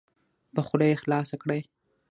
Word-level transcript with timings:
په 0.53 0.61
خوله 0.67 0.85
یې 0.89 0.95
خلاصه 1.03 1.35
کړئ. 1.41 1.61